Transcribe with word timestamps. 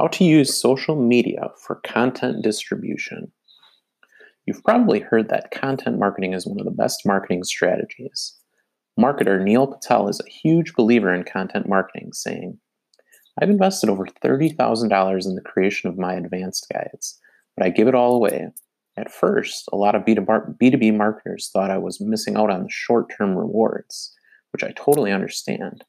How 0.00 0.06
to 0.06 0.24
use 0.24 0.56
social 0.56 0.96
media 0.96 1.50
for 1.58 1.82
content 1.84 2.42
distribution. 2.42 3.30
You've 4.46 4.64
probably 4.64 5.00
heard 5.00 5.28
that 5.28 5.50
content 5.50 5.98
marketing 5.98 6.32
is 6.32 6.46
one 6.46 6.58
of 6.58 6.64
the 6.64 6.70
best 6.70 7.02
marketing 7.04 7.44
strategies. 7.44 8.34
Marketer 8.98 9.38
Neil 9.44 9.66
Patel 9.66 10.08
is 10.08 10.18
a 10.18 10.30
huge 10.30 10.72
believer 10.72 11.12
in 11.12 11.24
content 11.24 11.68
marketing, 11.68 12.14
saying, 12.14 12.58
I've 13.42 13.50
invested 13.50 13.90
over 13.90 14.06
$30,000 14.06 15.26
in 15.26 15.34
the 15.34 15.42
creation 15.42 15.90
of 15.90 15.98
my 15.98 16.14
advanced 16.14 16.66
guides, 16.72 17.20
but 17.54 17.66
I 17.66 17.68
give 17.68 17.86
it 17.86 17.94
all 17.94 18.16
away. 18.16 18.48
At 18.96 19.12
first, 19.12 19.68
a 19.70 19.76
lot 19.76 19.94
of 19.94 20.04
B2B 20.04 20.96
marketers 20.96 21.50
thought 21.52 21.70
I 21.70 21.76
was 21.76 22.00
missing 22.00 22.38
out 22.38 22.48
on 22.48 22.62
the 22.62 22.70
short 22.70 23.12
term 23.14 23.36
rewards, 23.36 24.14
which 24.54 24.64
I 24.64 24.72
totally 24.74 25.12
understand. 25.12 25.84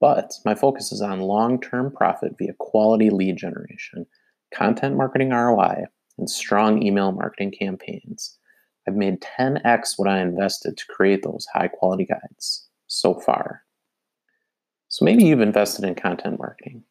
But 0.00 0.32
my 0.44 0.54
focus 0.54 0.92
is 0.92 1.02
on 1.02 1.20
long 1.20 1.60
term 1.60 1.92
profit 1.92 2.32
via 2.38 2.54
quality 2.58 3.10
lead 3.10 3.36
generation, 3.36 4.06
content 4.52 4.96
marketing 4.96 5.30
ROI, 5.30 5.84
and 6.18 6.30
strong 6.30 6.82
email 6.82 7.12
marketing 7.12 7.52
campaigns. 7.58 8.38
I've 8.88 8.96
made 8.96 9.20
10x 9.20 9.94
what 9.96 10.08
I 10.08 10.20
invested 10.20 10.76
to 10.76 10.86
create 10.86 11.22
those 11.22 11.46
high 11.52 11.68
quality 11.68 12.06
guides 12.06 12.66
so 12.86 13.14
far. 13.14 13.62
So 14.88 15.04
maybe 15.04 15.24
you've 15.24 15.40
invested 15.40 15.84
in 15.84 15.94
content 15.94 16.38
marketing. 16.38 16.82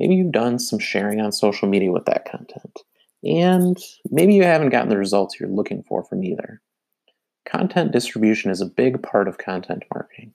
Maybe 0.00 0.16
you've 0.16 0.32
done 0.32 0.58
some 0.58 0.78
sharing 0.78 1.20
on 1.20 1.30
social 1.32 1.68
media 1.68 1.92
with 1.92 2.06
that 2.06 2.24
content. 2.24 2.80
And 3.22 3.78
maybe 4.10 4.34
you 4.34 4.42
haven't 4.42 4.70
gotten 4.70 4.88
the 4.88 4.98
results 4.98 5.38
you're 5.38 5.48
looking 5.48 5.82
for 5.84 6.02
from 6.04 6.24
either. 6.24 6.60
Content 7.46 7.92
distribution 7.92 8.50
is 8.50 8.60
a 8.60 8.66
big 8.66 9.02
part 9.02 9.28
of 9.28 9.38
content 9.38 9.84
marketing. 9.92 10.34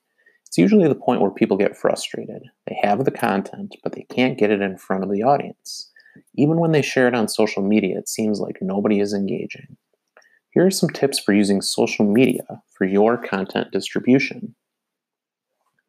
It's 0.50 0.58
usually 0.58 0.88
the 0.88 0.96
point 0.96 1.22
where 1.22 1.30
people 1.30 1.58
get 1.58 1.78
frustrated. 1.78 2.42
They 2.66 2.76
have 2.82 3.06
the 3.06 3.12
content, 3.12 3.76
but 3.84 3.94
they 3.94 4.08
can't 4.10 4.36
get 4.36 4.50
it 4.50 4.62
in 4.62 4.80
front 4.80 5.04
of 5.04 5.12
the 5.12 5.22
audience. 5.22 5.92
Even 6.34 6.58
when 6.58 6.72
they 6.72 6.82
share 6.82 7.08
it 7.08 7.14
on 7.14 7.28
social 7.28 7.62
media, 7.62 8.00
it 8.00 8.10
seems 8.10 8.40
like 8.40 8.58
nobody 8.60 9.00
is 9.00 9.14
engaging. 9.14 9.78
Here 10.50 10.66
are 10.66 10.72
some 10.72 10.90
tips 10.90 11.20
for 11.20 11.34
using 11.34 11.62
social 11.62 12.04
media 12.04 12.64
for 12.76 12.86
your 12.86 13.16
content 13.16 13.72
distribution. 13.72 14.56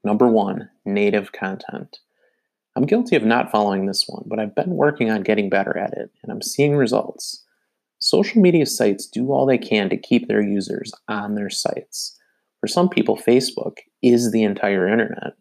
Number 0.05 0.29
one, 0.29 0.69
native 0.85 1.33
content. 1.33 1.97
I'm 2.77 2.85
guilty 2.85 3.17
of 3.17 3.25
not 3.25 3.51
following 3.51 3.87
this 3.87 4.05
one, 4.07 4.25
but 4.27 4.39
I've 4.39 4.55
been 4.55 4.77
working 4.77 5.11
on 5.11 5.23
getting 5.23 5.49
better 5.49 5.79
at 5.79 5.95
it, 5.95 6.11
and 6.23 6.31
I'm 6.31 6.43
seeing 6.43 6.77
results. 6.77 7.47
Social 7.99 8.43
media 8.43 8.67
sites 8.67 9.07
do 9.07 9.33
all 9.33 9.47
they 9.47 9.57
can 9.57 9.89
to 9.89 9.97
keep 9.97 10.29
their 10.29 10.43
users 10.43 10.93
on 11.09 11.35
their 11.35 11.49
sites. 11.49 12.19
For 12.61 12.67
some 12.67 12.91
people, 12.91 13.17
Facebook 13.17 13.79
is 14.03 14.31
the 14.31 14.43
entire 14.43 14.89
internet. 14.89 15.35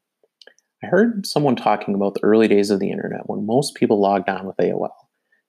I 0.83 0.87
heard 0.87 1.25
someone 1.25 1.55
talking 1.55 1.93
about 1.93 2.13
the 2.13 2.23
early 2.23 2.47
days 2.47 2.69
of 2.69 2.79
the 2.79 2.91
internet 2.91 3.29
when 3.29 3.45
most 3.45 3.75
people 3.75 3.99
logged 3.99 4.29
on 4.29 4.45
with 4.45 4.57
AOL. 4.57 4.89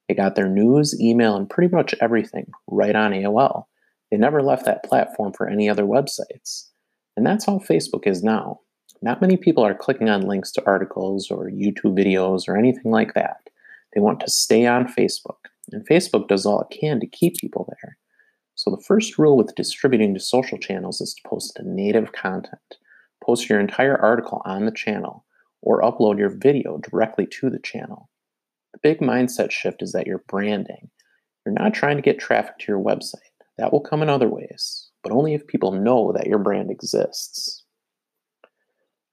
They 0.09 0.15
got 0.15 0.35
their 0.35 0.49
news, 0.49 1.01
email, 1.01 1.37
and 1.37 1.49
pretty 1.49 1.75
much 1.75 1.95
everything 2.01 2.51
right 2.67 2.97
on 2.97 3.13
AOL. 3.13 3.67
They 4.11 4.17
never 4.17 4.43
left 4.43 4.65
that 4.65 4.85
platform 4.85 5.33
for 5.33 5.49
any 5.49 5.69
other 5.69 5.85
websites. 5.85 6.67
And 7.17 7.25
that's 7.25 7.47
how 7.47 7.59
Facebook 7.59 8.07
is 8.07 8.25
now. 8.25 8.61
Not 9.03 9.21
many 9.21 9.37
people 9.37 9.65
are 9.65 9.75
clicking 9.75 10.09
on 10.09 10.23
links 10.23 10.51
to 10.53 10.67
articles 10.67 11.31
or 11.31 11.51
YouTube 11.51 11.97
videos 11.97 12.49
or 12.49 12.57
anything 12.57 12.91
like 12.91 13.15
that. 13.15 13.37
They 13.95 14.01
want 14.01 14.21
to 14.21 14.31
stay 14.31 14.67
on 14.67 14.87
Facebook, 14.87 15.49
and 15.73 15.87
Facebook 15.89 16.29
does 16.29 16.45
all 16.45 16.61
it 16.63 16.77
can 16.77 17.01
to 17.01 17.07
keep 17.07 17.37
people 17.37 17.67
there. 17.69 17.97
So, 18.55 18.71
the 18.71 18.83
first 18.83 19.19
rule 19.19 19.37
with 19.37 19.55
distributing 19.55 20.13
to 20.15 20.21
social 20.21 20.59
channels 20.59 21.01
is 21.01 21.15
to 21.15 21.29
post 21.29 21.59
native 21.65 22.13
content. 22.13 22.61
Post 23.31 23.49
your 23.49 23.61
entire 23.61 23.97
article 23.97 24.43
on 24.45 24.65
the 24.65 24.73
channel 24.73 25.25
or 25.63 25.83
upload 25.83 26.19
your 26.19 26.31
video 26.31 26.79
directly 26.79 27.29
to 27.29 27.49
the 27.49 27.61
channel. 27.61 28.11
The 28.73 28.81
big 28.83 28.99
mindset 28.99 29.53
shift 29.53 29.83
is 29.83 29.93
that 29.93 30.09
you're 30.09 30.25
branding. 30.27 30.91
You're 31.47 31.55
not 31.55 31.73
trying 31.73 31.95
to 31.95 32.03
get 32.03 32.19
traffic 32.19 32.59
to 32.59 32.73
your 32.73 32.83
website. 32.83 33.21
That 33.57 33.73
will 33.73 33.83
come 33.83 34.03
in 34.03 34.09
other 34.09 34.29
ways, 34.29 34.91
but 35.05 35.13
only 35.13 35.33
if 35.33 35.47
people 35.47 35.71
know 35.71 36.13
that 36.13 36.27
your 36.27 36.41
brand 36.41 36.73
exists. 36.73 37.63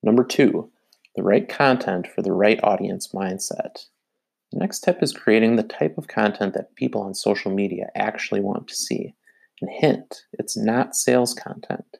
Number 0.01 0.23
two, 0.23 0.71
the 1.15 1.21
right 1.21 1.47
content 1.47 2.07
for 2.07 2.23
the 2.23 2.33
right 2.33 2.59
audience 2.63 3.09
mindset. 3.13 3.85
The 4.51 4.57
next 4.57 4.77
step 4.77 5.03
is 5.03 5.13
creating 5.13 5.57
the 5.57 5.61
type 5.61 5.95
of 5.95 6.07
content 6.07 6.55
that 6.55 6.75
people 6.75 7.01
on 7.01 7.13
social 7.13 7.51
media 7.51 7.91
actually 7.93 8.41
want 8.41 8.67
to 8.67 8.73
see. 8.73 9.13
And 9.61 9.69
hint, 9.69 10.23
it's 10.33 10.57
not 10.57 10.95
sales 10.95 11.35
content. 11.35 11.99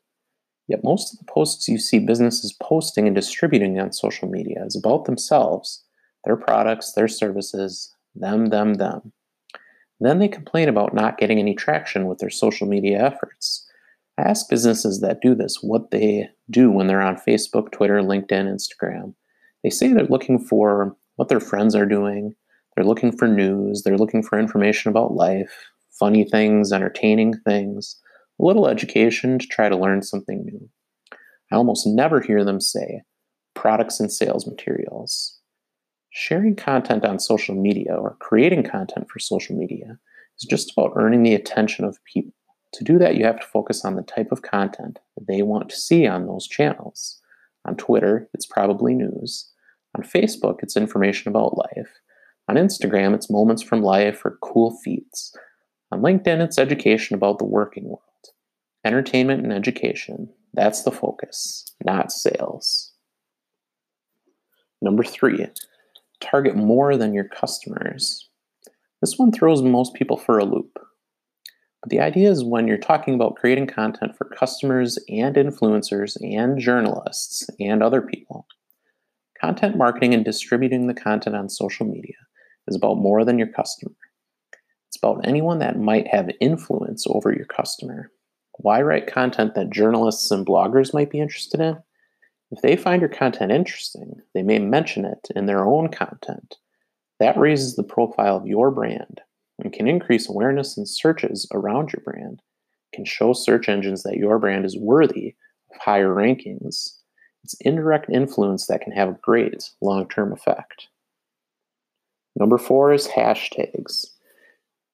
Yet 0.67 0.83
most 0.83 1.13
of 1.13 1.19
the 1.19 1.31
posts 1.31 1.67
you 1.67 1.79
see 1.79 1.99
businesses 1.99 2.53
posting 2.61 3.07
and 3.07 3.15
distributing 3.15 3.79
on 3.79 3.93
social 3.93 4.27
media 4.27 4.63
is 4.65 4.75
about 4.75 5.05
themselves, 5.05 5.83
their 6.25 6.35
products, 6.35 6.91
their 6.93 7.07
services, 7.07 7.93
them, 8.15 8.47
them, 8.47 8.75
them. 8.75 9.13
Then 9.99 10.19
they 10.19 10.27
complain 10.27 10.69
about 10.69 10.93
not 10.93 11.17
getting 11.17 11.39
any 11.39 11.55
traction 11.55 12.05
with 12.05 12.19
their 12.19 12.29
social 12.29 12.67
media 12.67 13.03
efforts. 13.03 13.67
I 14.17 14.23
ask 14.23 14.49
businesses 14.49 14.99
that 15.01 15.21
do 15.21 15.35
this 15.35 15.59
what 15.61 15.91
they 15.91 16.29
do 16.49 16.71
when 16.71 16.87
they're 16.87 17.01
on 17.01 17.17
Facebook, 17.17 17.71
Twitter, 17.71 18.01
LinkedIn, 18.01 18.47
Instagram. 18.53 19.13
They 19.63 19.69
say 19.69 19.91
they're 19.91 20.05
looking 20.05 20.39
for 20.39 20.95
what 21.15 21.29
their 21.29 21.39
friends 21.39 21.75
are 21.75 21.85
doing, 21.85 22.35
they're 22.75 22.85
looking 22.85 23.15
for 23.15 23.27
news, 23.27 23.83
they're 23.83 23.97
looking 23.97 24.21
for 24.21 24.39
information 24.39 24.89
about 24.89 25.13
life, 25.13 25.71
funny 25.99 26.23
things, 26.23 26.71
entertaining 26.71 27.33
things, 27.45 27.99
a 28.39 28.45
little 28.45 28.67
education 28.67 29.39
to 29.39 29.47
try 29.47 29.69
to 29.69 29.77
learn 29.77 30.01
something 30.01 30.45
new. 30.45 30.69
I 31.51 31.55
almost 31.55 31.87
never 31.87 32.21
hear 32.21 32.43
them 32.43 32.59
say 32.61 33.03
products 33.55 33.99
and 33.99 34.11
sales 34.11 34.45
materials. 34.45 35.39
Sharing 36.11 36.55
content 36.55 37.05
on 37.05 37.19
social 37.19 37.55
media 37.55 37.93
or 37.93 38.17
creating 38.19 38.63
content 38.63 39.09
for 39.09 39.19
social 39.19 39.55
media 39.55 39.97
is 40.39 40.47
just 40.49 40.71
about 40.71 40.93
earning 40.95 41.23
the 41.23 41.33
attention 41.33 41.85
of 41.85 42.03
people. 42.05 42.33
To 42.73 42.83
do 42.83 42.99
that, 42.99 43.15
you 43.15 43.25
have 43.25 43.39
to 43.39 43.47
focus 43.47 43.85
on 43.85 43.95
the 43.95 44.03
type 44.03 44.31
of 44.31 44.41
content 44.41 44.99
they 45.27 45.41
want 45.41 45.69
to 45.69 45.75
see 45.75 46.05
on 46.05 46.27
those 46.27 46.47
channels. 46.47 47.21
On 47.65 47.75
Twitter, 47.75 48.29
it's 48.33 48.45
probably 48.45 48.93
news. 48.93 49.51
On 49.95 50.03
Facebook, 50.03 50.57
it's 50.61 50.77
information 50.77 51.29
about 51.29 51.57
life. 51.57 51.89
On 52.47 52.55
Instagram, 52.55 53.13
it's 53.13 53.29
moments 53.29 53.61
from 53.61 53.81
life 53.81 54.23
or 54.23 54.37
cool 54.41 54.77
feats. 54.83 55.35
On 55.91 56.01
LinkedIn, 56.01 56.41
it's 56.41 56.59
education 56.59 57.15
about 57.15 57.39
the 57.39 57.45
working 57.45 57.85
world. 57.85 58.01
Entertainment 58.83 59.43
and 59.43 59.53
education, 59.53 60.29
that's 60.53 60.83
the 60.83 60.91
focus, 60.91 61.71
not 61.83 62.11
sales. 62.11 62.91
Number 64.81 65.03
three, 65.03 65.47
target 66.19 66.55
more 66.55 66.97
than 66.97 67.13
your 67.13 67.27
customers. 67.27 68.29
This 69.01 69.17
one 69.17 69.31
throws 69.31 69.61
most 69.61 69.93
people 69.93 70.17
for 70.17 70.37
a 70.37 70.45
loop. 70.45 70.77
But 71.81 71.89
the 71.89 71.99
idea 71.99 72.29
is 72.29 72.43
when 72.43 72.67
you're 72.67 72.77
talking 72.77 73.13
about 73.13 73.35
creating 73.35 73.67
content 73.67 74.17
for 74.17 74.25
customers 74.25 74.97
and 75.09 75.35
influencers 75.35 76.17
and 76.21 76.59
journalists 76.59 77.47
and 77.59 77.81
other 77.81 78.01
people, 78.01 78.47
content 79.39 79.77
marketing 79.77 80.13
and 80.13 80.25
distributing 80.25 80.87
the 80.87 80.93
content 80.93 81.35
on 81.35 81.49
social 81.49 81.85
media 81.85 82.15
is 82.67 82.75
about 82.75 82.97
more 82.97 83.23
than 83.23 83.37
your 83.37 83.47
customer. 83.47 83.95
Anyone 85.23 85.59
that 85.59 85.79
might 85.79 86.07
have 86.07 86.29
influence 86.39 87.05
over 87.07 87.33
your 87.33 87.45
customer. 87.45 88.11
Why 88.59 88.81
write 88.81 89.07
content 89.07 89.55
that 89.55 89.69
journalists 89.69 90.31
and 90.31 90.45
bloggers 90.45 90.93
might 90.93 91.09
be 91.09 91.19
interested 91.19 91.59
in? 91.59 91.77
If 92.51 92.61
they 92.61 92.75
find 92.75 93.01
your 93.01 93.09
content 93.09 93.51
interesting, 93.51 94.21
they 94.33 94.41
may 94.41 94.59
mention 94.59 95.05
it 95.05 95.27
in 95.35 95.45
their 95.45 95.65
own 95.65 95.89
content. 95.89 96.55
That 97.19 97.37
raises 97.37 97.75
the 97.75 97.83
profile 97.83 98.37
of 98.37 98.47
your 98.47 98.71
brand 98.71 99.21
and 99.59 99.73
can 99.73 99.87
increase 99.87 100.29
awareness 100.29 100.77
and 100.77 100.87
searches 100.87 101.47
around 101.53 101.91
your 101.91 102.01
brand, 102.03 102.41
can 102.93 103.05
show 103.05 103.33
search 103.33 103.67
engines 103.69 104.03
that 104.03 104.17
your 104.17 104.39
brand 104.39 104.65
is 104.65 104.77
worthy 104.77 105.35
of 105.73 105.81
higher 105.81 106.13
rankings. 106.13 106.97
It's 107.43 107.55
indirect 107.61 108.09
influence 108.09 108.67
that 108.67 108.81
can 108.81 108.93
have 108.93 109.09
a 109.09 109.19
great 109.21 109.71
long 109.81 110.07
term 110.07 110.31
effect. 110.31 110.87
Number 112.35 112.57
four 112.57 112.93
is 112.93 113.07
hashtags. 113.07 114.05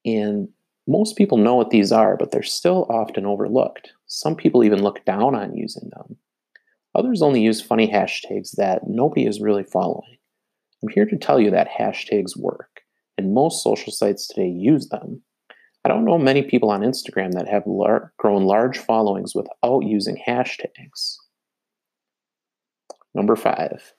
And 0.05 0.49
most 0.87 1.15
people 1.17 1.37
know 1.37 1.55
what 1.55 1.69
these 1.69 1.91
are, 1.91 2.17
but 2.17 2.31
they're 2.31 2.43
still 2.43 2.85
often 2.89 3.25
overlooked. 3.25 3.93
Some 4.07 4.35
people 4.35 4.63
even 4.63 4.83
look 4.83 5.03
down 5.05 5.35
on 5.35 5.55
using 5.55 5.89
them. 5.91 6.17
Others 6.95 7.21
only 7.21 7.41
use 7.41 7.61
funny 7.61 7.87
hashtags 7.87 8.51
that 8.57 8.87
nobody 8.87 9.25
is 9.25 9.41
really 9.41 9.63
following. 9.63 10.17
I'm 10.81 10.89
here 10.89 11.05
to 11.05 11.17
tell 11.17 11.39
you 11.39 11.49
that 11.51 11.69
hashtags 11.69 12.37
work, 12.37 12.81
and 13.17 13.33
most 13.33 13.63
social 13.63 13.91
sites 13.91 14.27
today 14.27 14.49
use 14.49 14.89
them. 14.89 15.21
I 15.85 15.89
don't 15.89 16.05
know 16.05 16.17
many 16.17 16.43
people 16.43 16.69
on 16.69 16.81
Instagram 16.81 17.31
that 17.33 17.47
have 17.47 17.63
lar- 17.65 18.13
grown 18.17 18.43
large 18.43 18.77
followings 18.77 19.33
without 19.33 19.83
using 19.83 20.21
hashtags. 20.27 21.17
Number 23.15 23.35
five, 23.35 23.93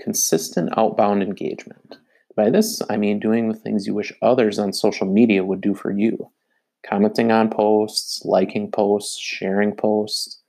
consistent 0.00 0.70
outbound 0.76 1.22
engagement. 1.22 1.96
By 2.34 2.50
this, 2.50 2.80
I 2.88 2.96
mean 2.96 3.20
doing 3.20 3.48
the 3.48 3.58
things 3.58 3.86
you 3.86 3.94
wish 3.94 4.12
others 4.22 4.58
on 4.58 4.72
social 4.72 5.06
media 5.06 5.44
would 5.44 5.60
do 5.60 5.74
for 5.74 5.90
you 5.90 6.30
commenting 6.84 7.30
on 7.30 7.48
posts, 7.48 8.24
liking 8.24 8.70
posts, 8.70 9.18
sharing 9.18 9.74
posts. 9.74 10.40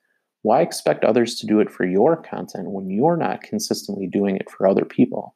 Why 0.41 0.62
expect 0.62 1.03
others 1.03 1.35
to 1.35 1.45
do 1.45 1.59
it 1.59 1.69
for 1.69 1.85
your 1.85 2.18
content 2.18 2.71
when 2.71 2.89
you're 2.89 3.18
not 3.18 3.44
consistently 3.44 4.07
doing 4.07 4.35
it 4.38 4.50
for 4.50 4.68
other 4.68 4.83
people? 4.83 5.35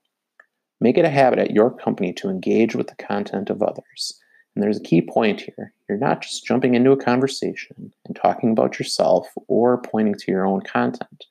Make 0.81 0.97
it 0.97 1.05
a 1.05 1.09
habit 1.09 1.39
at 1.39 1.51
your 1.51 1.71
company 1.71 2.13
to 2.13 2.29
engage 2.29 2.75
with 2.75 2.87
the 2.87 2.95
content 2.95 3.49
of 3.49 3.61
others. 3.61 4.19
And 4.55 4.63
there's 4.63 4.79
a 4.79 4.83
key 4.83 5.01
point 5.01 5.41
here. 5.41 5.71
You're 5.87 5.97
not 5.97 6.21
just 6.21 6.45
jumping 6.45 6.73
into 6.73 6.91
a 6.91 6.97
conversation 6.97 7.93
and 8.05 8.15
talking 8.15 8.51
about 8.51 8.79
yourself 8.79 9.27
or 9.47 9.81
pointing 9.81 10.15
to 10.15 10.31
your 10.31 10.45
own 10.45 10.61
content. 10.61 11.25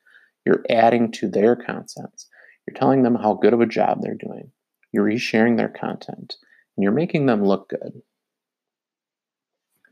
You're 0.45 0.65
adding 0.71 1.11
to 1.13 1.29
their 1.29 1.57
content. 1.57 2.25
You're 2.67 2.79
telling 2.79 3.03
them 3.03 3.17
how 3.17 3.35
good 3.35 3.53
of 3.53 3.61
a 3.61 3.67
job 3.67 4.01
they're 4.01 4.15
doing. 4.15 4.53
You're 4.97 5.05
resharing 5.05 5.59
their 5.59 5.69
content, 5.69 6.37
and 6.75 6.83
you're 6.83 6.91
making 6.91 7.27
them 7.27 7.45
look 7.45 7.69
good. 7.69 8.01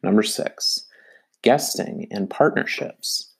Number 0.02 0.22
six, 0.22 0.86
guesting 1.42 2.08
and 2.10 2.30
partnerships. 2.30 3.34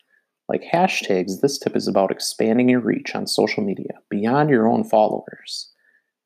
Like 0.47 0.63
hashtags, 0.71 1.41
this 1.41 1.59
tip 1.59 1.75
is 1.75 1.89
about 1.89 2.11
expanding 2.11 2.69
your 2.69 2.81
reach 2.81 3.15
on 3.15 3.27
social 3.27 3.65
media 3.65 3.93
beyond 4.11 4.51
your 4.51 4.69
own 4.69 4.85
followers. 4.85 5.73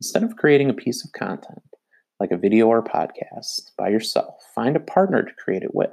Instead 0.01 0.25
of 0.25 0.35
creating 0.35 0.71
a 0.71 0.75
piece 0.75 1.05
of 1.05 1.13
content, 1.13 1.63
like 2.19 2.33
a 2.33 2.37
video 2.37 2.67
or 2.67 2.83
podcast, 2.83 3.71
by 3.79 3.91
yourself, 3.91 4.43
find 4.57 4.75
a 4.75 4.81
partner 4.81 5.23
to 5.23 5.35
create 5.35 5.63
it 5.63 5.73
with. 5.73 5.93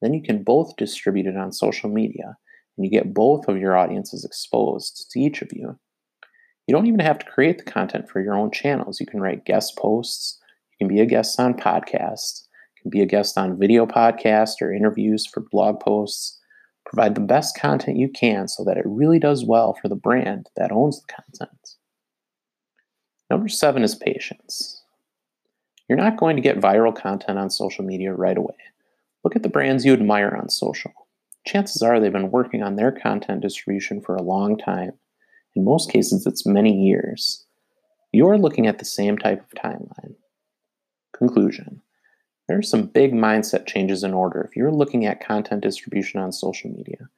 Then 0.00 0.14
you 0.14 0.22
can 0.22 0.44
both 0.44 0.76
distribute 0.76 1.26
it 1.26 1.36
on 1.36 1.50
social 1.50 1.90
media, 1.90 2.36
and 2.76 2.86
you 2.86 2.90
get 2.92 3.12
both 3.12 3.48
of 3.48 3.58
your 3.58 3.76
audiences 3.76 4.24
exposed 4.24 5.10
to 5.10 5.18
each 5.18 5.42
of 5.42 5.52
you. 5.52 5.76
You 6.66 6.74
don't 6.74 6.86
even 6.86 7.00
have 7.00 7.18
to 7.20 7.26
create 7.26 7.58
the 7.58 7.70
content 7.70 8.08
for 8.08 8.20
your 8.20 8.34
own 8.34 8.50
channels. 8.50 8.98
You 8.98 9.06
can 9.06 9.20
write 9.20 9.44
guest 9.44 9.76
posts, 9.76 10.38
you 10.72 10.86
can 10.86 10.94
be 10.94 11.00
a 11.00 11.06
guest 11.06 11.38
on 11.38 11.54
podcasts, 11.54 12.46
you 12.76 12.82
can 12.82 12.90
be 12.90 13.02
a 13.02 13.06
guest 13.06 13.38
on 13.38 13.58
video 13.58 13.86
podcasts 13.86 14.60
or 14.60 14.72
interviews 14.72 15.26
for 15.26 15.40
blog 15.50 15.80
posts. 15.80 16.40
Provide 16.84 17.14
the 17.14 17.20
best 17.20 17.58
content 17.58 17.98
you 17.98 18.08
can 18.08 18.46
so 18.46 18.62
that 18.64 18.76
it 18.76 18.84
really 18.86 19.18
does 19.18 19.44
well 19.44 19.76
for 19.80 19.88
the 19.88 19.96
brand 19.96 20.48
that 20.56 20.70
owns 20.70 21.00
the 21.00 21.12
content. 21.12 21.74
Number 23.28 23.48
seven 23.48 23.82
is 23.82 23.96
patience. 23.96 24.84
You're 25.88 25.98
not 25.98 26.16
going 26.16 26.36
to 26.36 26.42
get 26.42 26.60
viral 26.60 26.94
content 26.94 27.38
on 27.38 27.50
social 27.50 27.84
media 27.84 28.12
right 28.12 28.36
away. 28.36 28.54
Look 29.24 29.34
at 29.34 29.42
the 29.42 29.48
brands 29.48 29.84
you 29.84 29.92
admire 29.92 30.36
on 30.40 30.48
social. 30.48 30.92
Chances 31.44 31.82
are 31.82 31.98
they've 31.98 32.12
been 32.12 32.30
working 32.30 32.62
on 32.62 32.76
their 32.76 32.92
content 32.92 33.40
distribution 33.40 34.00
for 34.00 34.14
a 34.16 34.22
long 34.22 34.56
time. 34.56 34.92
In 35.56 35.64
most 35.64 35.90
cases, 35.90 36.26
it's 36.26 36.44
many 36.44 36.70
years. 36.70 37.46
You're 38.12 38.36
looking 38.36 38.66
at 38.66 38.78
the 38.78 38.84
same 38.84 39.16
type 39.16 39.40
of 39.40 39.58
timeline. 39.58 40.14
Conclusion 41.16 41.80
There 42.46 42.58
are 42.58 42.62
some 42.62 42.88
big 42.88 43.14
mindset 43.14 43.66
changes 43.66 44.04
in 44.04 44.12
order 44.12 44.42
if 44.42 44.54
you're 44.54 44.70
looking 44.70 45.06
at 45.06 45.26
content 45.26 45.62
distribution 45.62 46.20
on 46.20 46.30
social 46.30 46.70
media. 46.70 47.08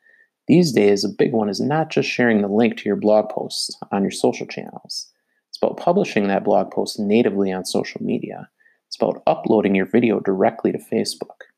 These 0.46 0.70
days, 0.70 1.02
a 1.02 1.08
big 1.08 1.32
one 1.32 1.48
is 1.48 1.60
not 1.60 1.90
just 1.90 2.08
sharing 2.08 2.40
the 2.40 2.48
link 2.48 2.76
to 2.76 2.88
your 2.88 2.96
blog 2.96 3.28
posts 3.28 3.76
on 3.90 4.02
your 4.02 4.12
social 4.12 4.46
channels. 4.46 5.12
It's 5.48 5.58
about 5.60 5.76
publishing 5.76 6.28
that 6.28 6.44
blog 6.44 6.70
post 6.70 7.00
natively 7.00 7.52
on 7.52 7.64
social 7.64 8.00
media. 8.02 8.48
It's 8.86 8.96
about 8.96 9.20
uploading 9.26 9.74
your 9.74 9.86
video 9.86 10.20
directly 10.20 10.70
to 10.70 10.78
Facebook. 10.78 11.48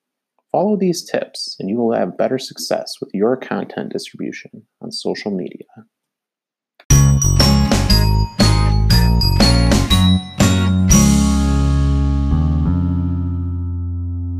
Follow 0.50 0.76
these 0.76 1.04
tips, 1.04 1.56
and 1.60 1.68
you 1.68 1.76
will 1.76 1.92
have 1.92 2.16
better 2.16 2.38
success 2.38 2.94
with 3.02 3.10
your 3.12 3.36
content 3.36 3.92
distribution 3.92 4.62
on 4.80 4.90
social 4.90 5.30
media. 5.30 5.66